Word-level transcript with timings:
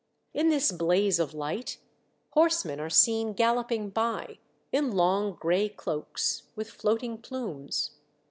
In 0.33 0.49
this 0.49 0.71
blaze 0.71 1.19
of 1.19 1.35
light, 1.35 1.77
horsemen 2.31 2.79
are 2.79 2.89
seen 2.89 3.33
galloping 3.33 3.91
by, 3.91 4.39
in 4.71 4.93
long 4.93 5.35
gray 5.35 5.69
cloaks, 5.69 6.47
with 6.55 6.71
floating 6.71 7.19
plumes. 7.19 7.91